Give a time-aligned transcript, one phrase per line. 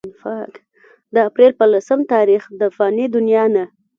[1.13, 3.65] د اپريل پۀ لسم تاريخ د فاني دنيا نه